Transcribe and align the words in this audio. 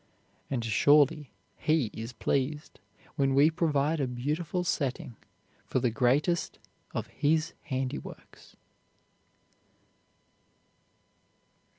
And 0.49 0.65
surely 0.65 1.29
He 1.57 1.91
is 1.93 2.11
pleased 2.11 2.79
when 3.17 3.35
we 3.35 3.51
provide 3.51 3.99
a 3.99 4.07
beautiful 4.07 4.63
setting 4.63 5.15
for 5.67 5.77
the 5.77 5.91
greatest 5.91 6.57
of 6.95 7.05
His 7.05 7.53
handiworks. 7.69 8.55